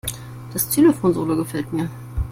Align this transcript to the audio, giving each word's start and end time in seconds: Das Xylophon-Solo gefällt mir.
Das 0.51 0.67
Xylophon-Solo 0.71 1.35
gefällt 1.35 1.71
mir. 1.71 1.87